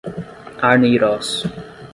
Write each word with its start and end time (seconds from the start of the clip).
Arneiroz 0.69 1.31